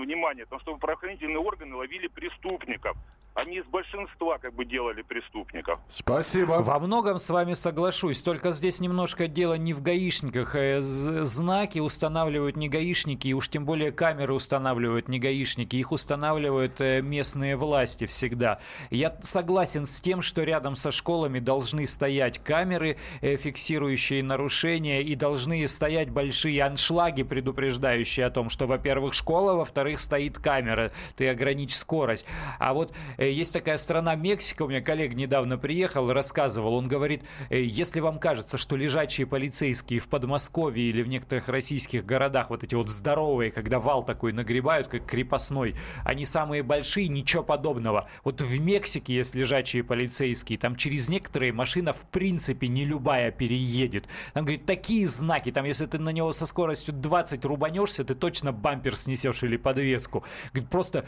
[0.00, 2.96] внимание, потому что правоохранительные органы ловили преступников.
[3.34, 5.80] Они из большинства как бы делали преступников.
[5.90, 6.54] Спасибо.
[6.62, 10.52] Во многом с вами соглашусь, только здесь немножко дело не в гаишниках.
[10.54, 15.76] З- Знаки устанавливают не гаишники, и уж тем более камеры устанавливают не гаишники.
[15.76, 18.58] Их устанавливают э, местные власти всегда.
[18.90, 25.14] Я согласен с тем, что рядом со школами должны стоять камеры, э, фиксирующие нарушения, и
[25.14, 31.74] должны стоять большие аншлаги, предупреждающие о том, что, во-первых, школа, во-вторых, стоит камера, ты ограничь
[31.76, 32.26] скорость.
[32.58, 32.92] А вот
[33.28, 38.18] есть такая страна Мексика, у меня коллега недавно приехал, рассказывал, он говорит, э, если вам
[38.18, 43.50] кажется, что лежачие полицейские в Подмосковье или в некоторых российских городах, вот эти вот здоровые,
[43.50, 48.08] когда вал такой нагребают, как крепостной, они самые большие, ничего подобного.
[48.24, 54.06] Вот в Мексике есть лежачие полицейские, там через некоторые машина в принципе не любая переедет.
[54.32, 58.52] Там, говорит, такие знаки, там если ты на него со скоростью 20 рубанешься, ты точно
[58.52, 60.24] бампер снесешь или подвеску.
[60.54, 61.04] Говорит, просто,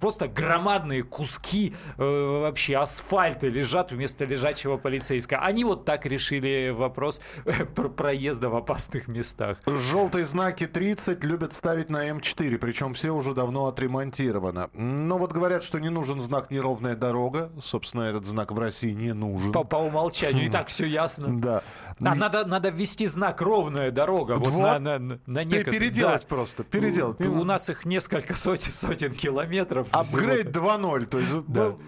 [0.00, 5.40] просто громадные куски э, вообще асфальта лежат вместо лежачего полицейского.
[5.40, 9.58] Они вот так решили вопрос э, про проезда в опасных местах.
[9.66, 14.70] Желтые знаки 30 любят ставить на М4, причем все уже давно отремонтировано.
[14.74, 17.50] Но вот говорят, что не нужен знак «неровная дорога».
[17.62, 19.52] Собственно, этот знак в России не нужен.
[19.52, 21.40] По, по умолчанию, и так все ясно.
[21.40, 21.62] Да.
[22.02, 24.34] А, надо, надо ввести знак ровная дорога.
[24.34, 24.80] Вот, Вот.
[24.80, 26.26] на, на, на, некотор- Переделать да.
[26.28, 27.20] просто, переделать.
[27.20, 29.88] У, у нас их несколько сотен, сотен километров.
[29.90, 30.60] Апгрейд всего-то.
[30.60, 31.33] 2.0, то есть...
[31.48, 31.78] ну,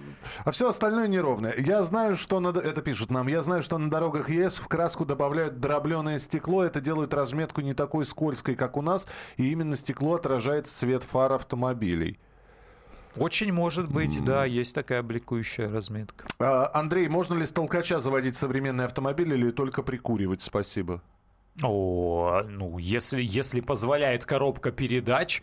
[0.44, 1.54] А все остальное неровное.
[1.59, 2.48] Я знаю, что на...
[2.48, 3.26] Это пишут нам.
[3.28, 6.64] Я знаю, что на дорогах ЕС в краску добавляют дробленое стекло.
[6.64, 9.06] Это делает разметку не такой скользкой, как у нас.
[9.37, 12.18] И именно стекло отражает свет фар автомобилей.
[13.16, 16.26] Очень может быть, да, есть такая бликующая разметка.
[16.38, 20.42] А, Андрей, можно ли с толкача заводить современный автомобиль или только прикуривать?
[20.42, 21.00] Спасибо.
[21.62, 25.42] О, ну, если, если позволяет коробка передач,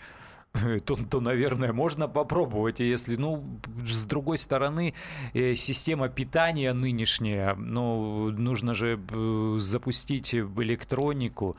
[0.85, 2.79] то, то, наверное, можно попробовать.
[2.79, 3.43] Если, ну,
[3.87, 4.93] с другой стороны,
[5.33, 11.57] э, система питания нынешняя, ну, нужно же э, запустить электронику.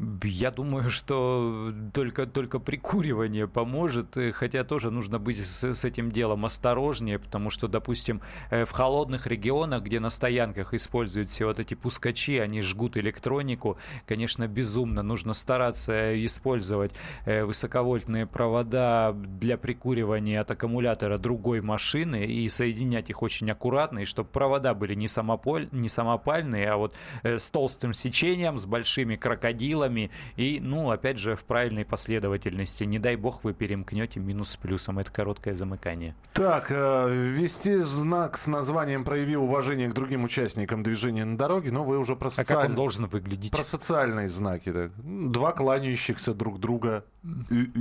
[0.00, 6.12] Я думаю, что только, только прикуривание поможет, э, хотя тоже нужно быть с, с этим
[6.12, 11.58] делом осторожнее, потому что, допустим, э, в холодных регионах, где на стоянках используют все вот
[11.58, 15.02] эти пускачи, они жгут электронику, конечно, безумно.
[15.02, 16.92] Нужно стараться использовать
[17.24, 24.04] э, высоковольтные провода для прикуривания от аккумулятора другой машины и соединять их очень аккуратно, и
[24.04, 29.87] чтобы провода были не, самополь, не самопальные, а вот с толстым сечением, с большими крокодилами
[30.36, 32.84] и, ну, опять же, в правильной последовательности.
[32.84, 34.98] Не дай бог вы перемкнете минус с плюсом.
[34.98, 36.14] Это короткое замыкание.
[36.32, 41.84] Так, э, ввести знак с названием «Прояви уважение к другим участникам движения на дороге», но
[41.84, 43.50] вы уже про, А как он должен выглядеть?
[43.52, 44.72] про социальные знаки.
[44.72, 44.92] так.
[44.96, 47.04] Два кланяющихся друг друга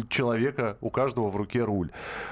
[0.10, 1.92] человека, у каждого в руке руль.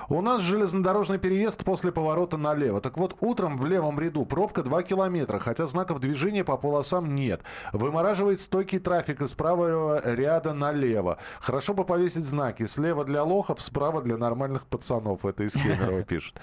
[0.09, 2.81] У нас железнодорожный переезд после поворота налево.
[2.81, 7.41] Так вот, утром в левом ряду пробка 2 километра, хотя знаков движения по полосам нет.
[7.73, 11.17] Вымораживает стойкий трафик из правого ряда налево.
[11.39, 12.65] Хорошо бы повесить знаки.
[12.65, 15.25] Слева для лохов, справа для нормальных пацанов.
[15.25, 16.39] Это из Кемерово пишет.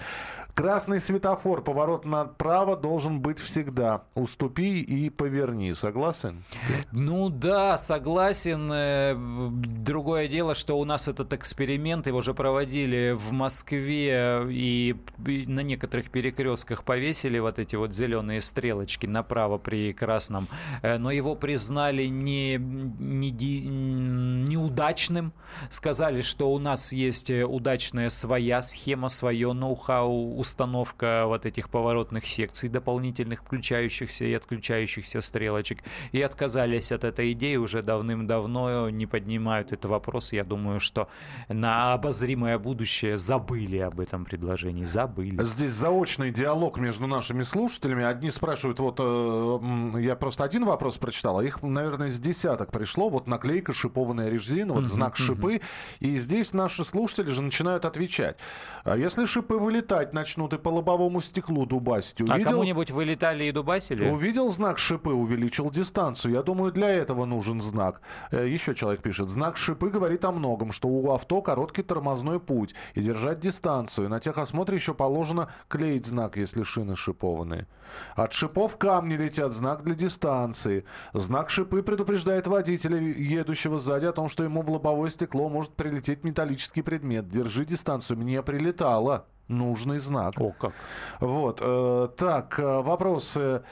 [0.55, 4.03] Красный светофор, поворот направо должен быть всегда.
[4.13, 5.73] Уступи и поверни.
[5.73, 6.43] Согласен?
[6.91, 8.69] Ну да, согласен.
[8.71, 15.61] Э, другое дело, что у нас этот эксперимент, его же проводили в Москве и на
[15.61, 20.47] некоторых перекрестках повесили вот эти вот зеленые стрелочки направо при красном,
[20.83, 25.33] э, но его признали не, не, неудачным.
[25.71, 32.69] Сказали, что у нас есть удачная своя схема, свое ноу-хау, установка вот этих поворотных секций
[32.69, 35.79] дополнительных, включающихся и отключающихся стрелочек,
[36.11, 40.33] и отказались от этой идеи уже давным-давно, не поднимают этот вопрос.
[40.33, 41.07] Я думаю, что
[41.47, 45.43] на обозримое будущее забыли об этом предложении, забыли.
[45.43, 48.03] Здесь заочный диалог между нашими слушателями.
[48.03, 53.09] Одни спрашивают, вот э, я просто один вопрос прочитал, а их, наверное, с десяток пришло.
[53.09, 55.61] Вот наклейка шипованная резина, вот знак шипы.
[55.99, 58.37] И здесь наши слушатели же начинают отвечать.
[58.83, 62.21] А если шипы вылетать начнут, начнут и по лобовому стеклу дубасить.
[62.21, 62.35] Увидел...
[62.35, 64.09] А кому-нибудь вылетали и дубасили?
[64.09, 66.33] Увидел знак шипы, увеличил дистанцию.
[66.33, 68.01] Я думаю, для этого нужен знак.
[68.31, 69.29] Э, еще человек пишет.
[69.29, 74.09] Знак шипы говорит о многом, что у авто короткий тормозной путь и держать дистанцию.
[74.09, 77.67] На техосмотре еще положено клеить знак, если шины шипованные.
[78.15, 80.85] От шипов камни летят, знак для дистанции.
[81.13, 86.23] Знак шипы предупреждает водителя, едущего сзади, о том, что ему в лобовое стекло может прилететь
[86.23, 87.29] металлический предмет.
[87.29, 90.33] Держи дистанцию, мне прилетало нужный знак.
[90.39, 90.73] О, как.
[91.19, 91.61] Вот.
[91.61, 93.63] Э, так, э, вопросы.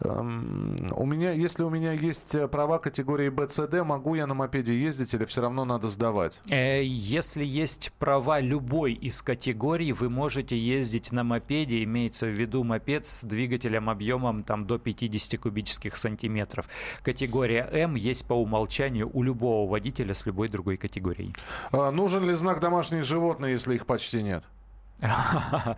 [0.00, 4.78] Эм, у меня, если у меня есть э, права категории БЦД, могу я на мопеде
[4.78, 6.40] ездить или все равно надо сдавать?
[6.48, 13.06] Если есть права любой из категорий, вы можете ездить на мопеде, имеется в виду мопед
[13.06, 16.68] с двигателем объемом там, до 50 кубических сантиметров.
[17.02, 21.34] Категория М есть по умолчанию у любого водителя с любой другой категорией.
[21.72, 24.44] А, нужен ли знак домашние животные, если их почти нет?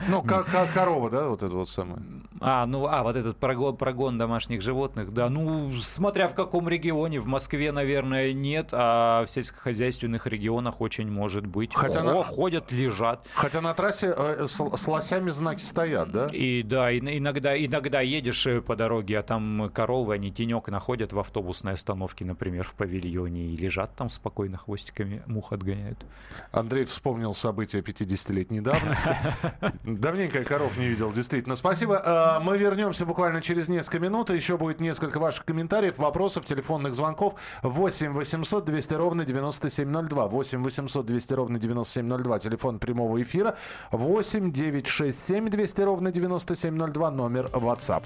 [0.08, 2.00] Ну, как, как корова, да, вот это вот самое.
[2.40, 5.28] А, ну, а, вот этот прогон, прогон домашних животных, да.
[5.28, 7.18] Ну, смотря в каком регионе.
[7.18, 11.74] В Москве, наверное, нет, а в сельскохозяйственных регионах очень может быть.
[11.74, 12.22] Хотя Хо, на...
[12.22, 13.26] ходят, лежат.
[13.34, 16.26] Хотя на трассе э, с, с лосями знаки стоят, да?
[16.26, 21.12] И да, и, иногда, иногда едешь э, по дороге, а там коровы, они тенек находят
[21.12, 26.06] в автобусной остановке, например, в павильоне, и лежат там спокойно хвостиками, мух отгоняют.
[26.52, 29.07] Андрей вспомнил события 50-летней давности.
[29.84, 31.56] Давненько коров не видел, действительно.
[31.56, 32.02] Спасибо.
[32.04, 34.30] А, мы вернемся буквально через несколько минут.
[34.30, 37.34] Еще будет несколько ваших комментариев, вопросов, телефонных звонков.
[37.62, 40.28] 8 800 200 ровно 9702.
[40.28, 42.38] 8 800 200 ровно 9702.
[42.38, 43.56] Телефон прямого эфира.
[43.92, 47.10] 8 967 200 ровно 9702.
[47.10, 48.04] Номер WhatsApp.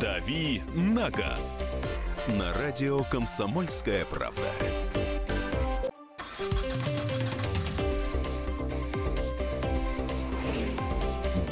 [0.00, 1.64] «Дави на газ»
[2.28, 4.42] на радио «Комсомольская правда».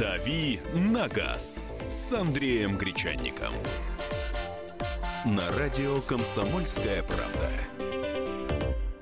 [0.06, 3.52] «Дави на газ» с Андреем Гречанником.
[5.24, 7.50] На радио «Комсомольская правда».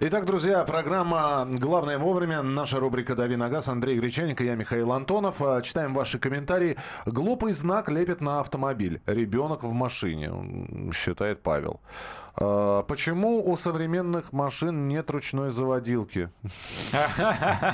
[0.00, 2.40] Итак, друзья, программа «Главное вовремя».
[2.40, 3.68] Наша рубрика «Дави на газ».
[3.68, 5.42] Андрей Гречаник и я, Михаил Антонов.
[5.42, 6.78] А, читаем ваши комментарии.
[7.04, 9.02] Глупый знак лепит на автомобиль.
[9.04, 10.32] Ребенок в машине,
[10.94, 11.80] считает Павел.
[12.36, 16.30] А, почему у современных машин нет ручной заводилки?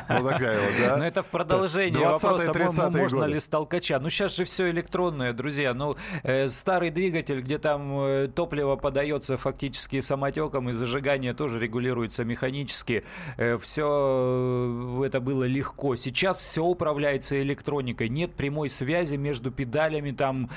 [0.09, 0.97] Ну, такая вот, да?
[0.97, 3.99] Ну, это в продолжение вопроса, можно ли с толкача.
[4.01, 5.73] Ну, сейчас же все электронное, друзья.
[5.73, 5.93] Ну,
[6.23, 13.05] э, старый двигатель, где там э, топливо подается фактически самотеком, и зажигание тоже регулируется механически.
[13.37, 15.97] Э, все это было легко.
[15.97, 18.09] Сейчас все управляется электроникой.
[18.09, 20.51] Нет прямой связи между педалями, там,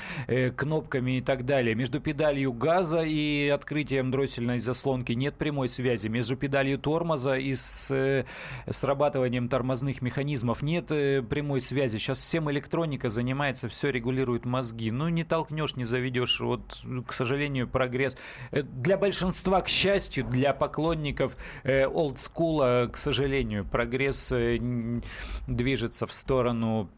[0.56, 1.74] кнопками и так далее.
[1.74, 6.08] Между педалью газа и открытием открытием дроссельной заслонки нет прямой связи.
[6.08, 8.24] Между педалью тормоза и с э,
[8.68, 11.98] срабатыванием тормозных механизмов нет э, прямой связи.
[11.98, 14.90] Сейчас всем электроника занимается, все регулирует мозги.
[14.90, 16.40] Ну, не толкнешь, не заведешь.
[16.40, 18.16] Вот, к сожалению, прогресс.
[18.50, 24.32] Э, для большинства, к счастью, для поклонников олдскула, к сожалению, прогресс
[25.46, 26.90] движется в сторону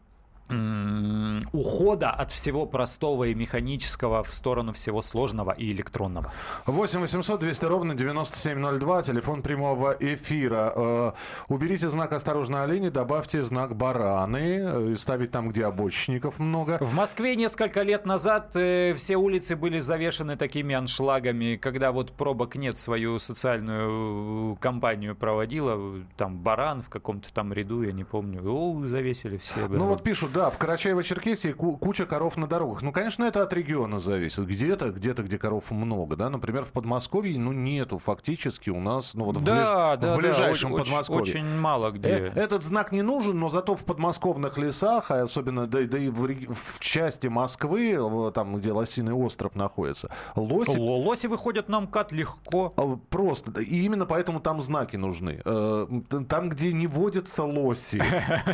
[1.51, 6.31] ухода от всего простого и механического в сторону всего сложного и электронного.
[6.65, 10.73] 8 800 200 ровно 9702, телефон прямого эфира.
[10.75, 11.11] Э,
[11.47, 16.77] уберите знак «Осторожно, олени», добавьте знак «Бараны», э, ставить там, где обочечников много.
[16.81, 22.55] В Москве несколько лет назад э, все улицы были завешены такими аншлагами, когда вот пробок
[22.55, 28.85] нет свою социальную кампанию проводила, там баран в каком-то там ряду, я не помню, о,
[28.85, 29.67] завесили все.
[29.67, 32.81] Ну вот пишут, да, в Карачаево-Черкесии куча коров на дорогах.
[32.81, 34.45] Ну, конечно, это от региона зависит.
[34.45, 36.29] Где-то, где-то, где коров много, да.
[36.29, 40.01] Например, в Подмосковье, ну, нету фактически у нас, ну, вот да, в, ближ...
[40.01, 41.21] да, в ближайшем да, Подмосковье.
[41.21, 42.09] Очень, очень мало где.
[42.09, 46.09] Э этот знак не нужен, но зато в подмосковных лесах, а особенно, да, да и
[46.09, 47.97] в, в части Москвы,
[48.33, 50.77] там, где Лосиный остров находится, лоси...
[50.77, 52.73] Лоси выходят на МКАД легко.
[52.77, 53.59] А, просто.
[53.61, 55.41] И именно поэтому там знаки нужны.
[55.43, 55.87] Э,
[56.29, 58.01] там, где не водятся лоси,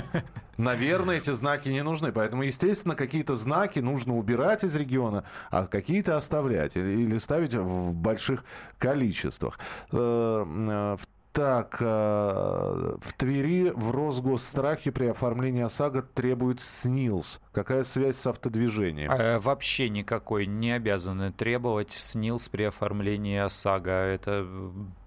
[0.57, 2.11] наверное, эти знаки не нужны.
[2.11, 8.43] Поэтому, естественно, какие-то знаки нужно убирать из региона, а какие-то оставлять или ставить в больших
[8.77, 9.59] количествах.
[9.91, 10.97] Э, э,
[11.33, 17.41] так, э, в Твери в Росгосстрахе при оформлении ОСАГО требует СНИЛС.
[17.51, 19.11] Какая связь с автодвижением?
[19.11, 20.45] Э, вообще никакой.
[20.45, 23.89] Не обязаны требовать СНИЛС при оформлении ОСАГО.
[23.89, 24.45] Это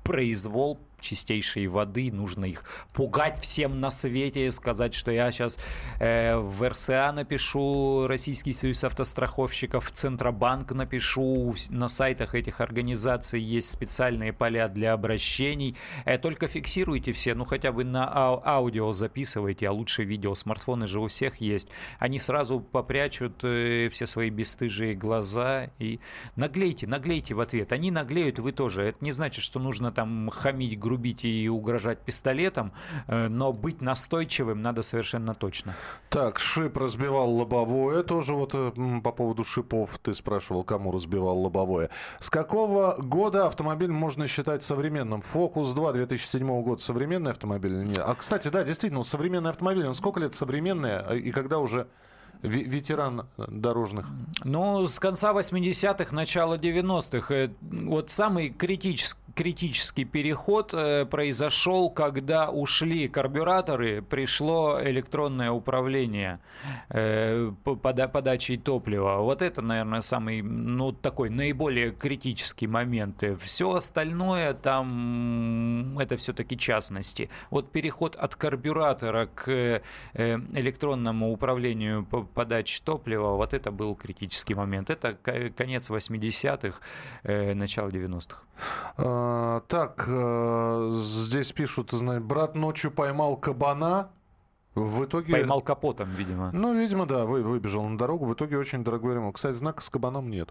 [0.03, 5.59] произвол чистейшей воды, нужно их пугать всем на свете, сказать, что я сейчас
[6.01, 13.71] э, в РСА напишу, Российский союз автостраховщиков, в Центробанк напишу, на сайтах этих организаций есть
[13.71, 15.77] специальные поля для обращений.
[16.05, 20.87] Э, только фиксируйте все, ну хотя бы на ау- аудио записывайте, а лучше видео, смартфоны
[20.87, 21.69] же у всех есть.
[21.99, 26.01] Они сразу попрячут э, все свои бесстыжие глаза и
[26.37, 27.73] наглейте, наглейте в ответ.
[27.73, 28.83] Они наглеют, вы тоже.
[28.83, 32.73] Это не значит, что нужно там хамить грубить и угрожать пистолетом,
[33.09, 35.75] э, но быть настойчивым надо совершенно точно.
[36.11, 41.91] Так, шип разбивал лобовое, тоже вот э, по поводу шипов ты спрашивал, кому разбивал лобовое.
[42.21, 45.23] С какого года автомобиль можно считать современным?
[45.23, 47.99] Фокус 2 2007 года современный автомобиль или нет?
[47.99, 51.89] А, кстати, да, действительно, современный автомобиль, он сколько лет современный, а, и когда уже
[52.43, 54.07] ветеран дорожных?
[54.45, 57.35] Ну, с конца 80-х, начала 90-х.
[57.35, 66.41] Э, вот самый критический критический переход э, произошел, когда ушли карбюраторы, пришло электронное управление
[66.89, 69.19] э, пода подачей топлива.
[69.19, 73.23] Вот это, наверное, самый, ну, такой наиболее критический момент.
[73.39, 77.29] Все остальное там, это все-таки частности.
[77.51, 79.81] Вот переход от карбюратора к э,
[80.15, 84.89] электронному управлению подачи топлива, вот это был критический момент.
[84.89, 85.13] Это
[85.57, 86.81] конец 80-х,
[87.23, 88.47] э, начало 90-х.
[89.27, 94.11] А, так, э, здесь пишут, брат ночью поймал кабана.
[94.75, 95.33] В итоге...
[95.33, 96.51] Поймал капотом, видимо.
[96.53, 98.27] Ну, видимо, да, вы, выбежал на дорогу.
[98.27, 99.35] В итоге очень дорогой ремонт.
[99.35, 100.51] Кстати, знака с кабаном нет.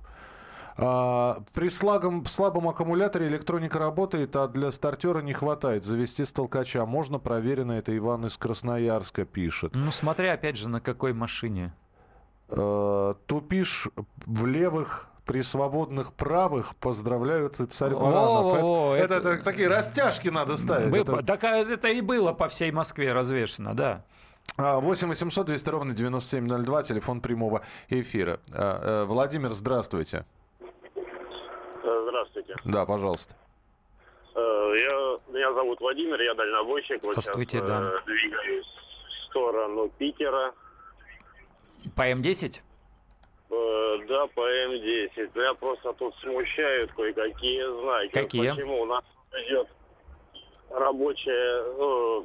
[0.78, 5.86] А, при слабом, слабом аккумуляторе электроника работает, а для стартера не хватает.
[5.86, 7.20] Завести с толкача можно.
[7.20, 9.74] Проверено это Иван из Красноярска пишет.
[9.76, 11.74] Ну, смотря, опять же, на какой машине.
[12.50, 13.88] А, тупишь
[14.26, 18.64] в левых при свободных правых поздравляют и царь Баранов.
[18.64, 20.92] О, это, это, это такие растяжки надо ставить.
[20.92, 21.24] Бы, это...
[21.24, 24.04] Так это и было по всей Москве развешено, да.
[24.58, 28.40] 8 800 200 ровно 9702, телефон прямого эфира.
[28.54, 30.26] А, э, Владимир, здравствуйте.
[31.84, 32.56] Здравствуйте.
[32.64, 33.36] Да, пожалуйста.
[34.36, 37.04] Э, я, меня зовут Владимир, я дальнобойщик.
[37.04, 37.82] Вот Здравствуйте, сейчас, да.
[37.82, 40.54] Э, двигаюсь в сторону Питера.
[41.96, 42.62] По М10?
[43.50, 45.32] Э, да, по М10.
[45.36, 48.12] Я просто тут смущают кое-какие знаки.
[48.12, 48.50] Какие?
[48.52, 49.68] Почему у нас идет
[50.70, 52.24] рабочая э,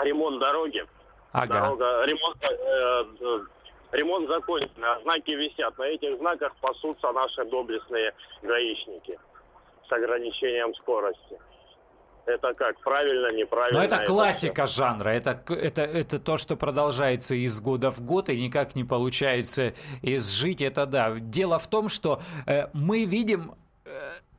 [0.00, 0.84] ремонт дороги.
[1.32, 1.60] Ага.
[1.60, 3.40] Дорога, ремонт, э, э,
[3.92, 5.76] ремонт закончен, а знаки висят.
[5.78, 9.18] На этих знаках пасутся наши доблестные гаишники
[9.88, 11.38] с ограничением скорости.
[12.26, 13.78] Это как, правильно, неправильно?
[13.78, 18.28] Но это классика это жанра, это, это, это то, что продолжается из года в год
[18.28, 21.14] и никак не получается изжить, это да.
[21.18, 23.54] Дело в том, что э, мы видим...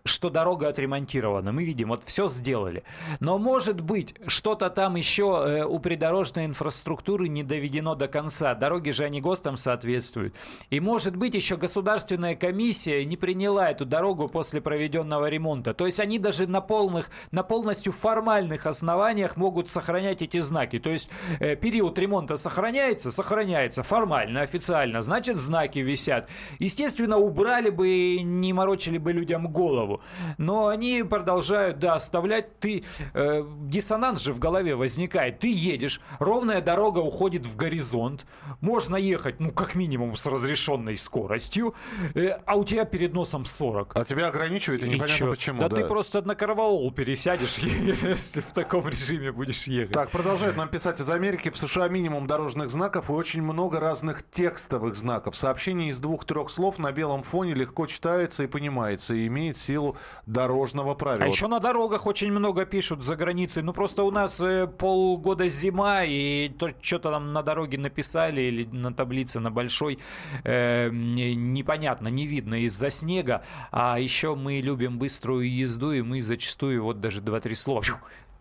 [0.07, 1.51] Что дорога отремонтирована.
[1.51, 2.83] Мы видим, вот все сделали.
[3.19, 8.55] Но может быть, что-то там еще э, у придорожной инфраструктуры не доведено до конца.
[8.55, 10.33] Дороги же они ГОСТам соответствуют.
[10.69, 15.73] И может быть, еще государственная комиссия не приняла эту дорогу после проведенного ремонта.
[15.73, 20.79] То есть они даже на полных, на полностью формальных основаниях могут сохранять эти знаки.
[20.79, 25.01] То есть э, период ремонта сохраняется, сохраняется формально, официально.
[25.01, 26.29] Значит, знаки висят.
[26.59, 29.96] Естественно, убрали бы и не морочили бы людям голову.
[29.97, 30.35] Году.
[30.37, 32.59] Но они продолжают, да, оставлять.
[32.59, 32.83] Ты,
[33.13, 35.39] э, диссонанс же в голове возникает.
[35.39, 38.25] Ты едешь, ровная дорога уходит в горизонт.
[38.61, 41.75] Можно ехать, ну, как минимум, с разрешенной скоростью.
[42.15, 43.95] Э, а у тебя перед носом 40.
[43.95, 45.29] А тебя ограничивают, и, И непонятно чё?
[45.31, 45.61] почему.
[45.61, 49.93] Да, ты просто на карваул пересядешь, если в таком режиме будешь ехать.
[49.93, 51.49] Так, продолжают нам писать из Америки.
[51.49, 55.35] В США минимум дорожных знаков и очень много разных текстовых знаков.
[55.35, 59.86] Сообщение из двух-трех слов на белом фоне легко читается и понимается, и имеет силу
[60.25, 61.25] дорожного правила.
[61.25, 63.63] А еще на дорогах очень много пишут за границей.
[63.63, 68.65] Ну просто у нас э, полгода зима, и то, что-то там на дороге написали или
[68.65, 69.99] на таблице на большой,
[70.43, 73.43] э, не- непонятно, не видно из-за снега.
[73.71, 77.83] А еще мы любим быструю езду, и мы зачастую вот даже два-три слова.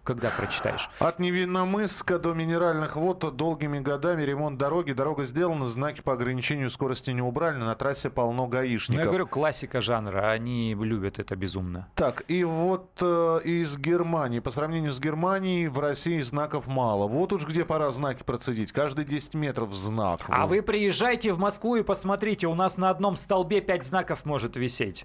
[0.07, 0.89] Когда прочитаешь.
[1.01, 4.93] От Невинномысска до Минеральных вод долгими годами ремонт дороги.
[4.93, 9.01] Дорога сделана, знаки по ограничению скорости не убрали, на трассе полно Ну, гаишников.
[9.01, 11.89] я говорю, классика жанра, они любят это безумно.
[11.97, 14.39] Так, и вот э, из Германии.
[14.39, 17.09] По сравнению с Германией, в России знаков мало.
[17.09, 18.71] Вот уж где пора знаки процедить.
[18.71, 20.21] Каждые 10 метров знак.
[20.29, 24.55] А вы приезжайте в Москву и посмотрите, у нас на одном столбе пять знаков может
[24.55, 25.05] висеть.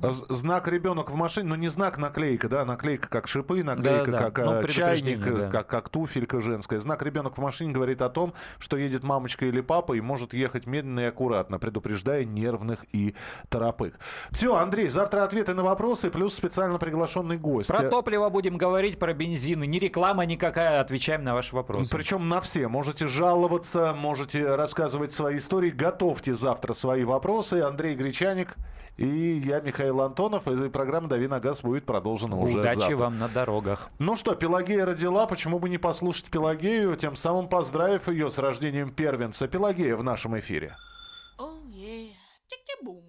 [0.00, 4.39] Знак ребенок в машине, ну не знак наклейка, да, наклейка как шипы, наклейка Да-да, как
[4.44, 5.50] ну, чайник, э, да.
[5.50, 6.80] как, как туфелька женская.
[6.80, 10.66] Знак ребенок в машине говорит о том, что едет мамочка или папа и может ехать
[10.66, 13.14] медленно и аккуратно, предупреждая нервных и
[13.48, 13.94] торопых.
[14.30, 17.68] Все, Андрей, завтра ответы на вопросы, плюс специально приглашенный гость.
[17.68, 19.60] Про топливо будем говорить, про бензин.
[19.60, 21.90] Не реклама никакая, отвечаем на ваши вопросы.
[21.90, 22.68] Причем на все.
[22.68, 25.70] Можете жаловаться, можете рассказывать свои истории.
[25.70, 27.62] Готовьте завтра свои вопросы.
[27.62, 28.56] Андрей Гречаник
[28.96, 30.46] и я, Михаил Антонов.
[30.48, 32.96] И программа «Дави на газ» будет продолжена уже Удачи завтра.
[32.96, 33.90] вам на дорогах.
[33.98, 38.90] Ну что, Пелагея родила, почему бы не послушать Пелагею, тем самым поздравив ее с рождением
[38.90, 39.48] первенца.
[39.48, 40.76] Пелагея в нашем эфире.
[41.38, 42.10] Oh yeah,
[42.48, 43.02] чики-бум,